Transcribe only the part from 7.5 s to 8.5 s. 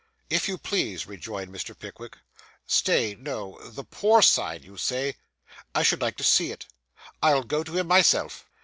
to him myself.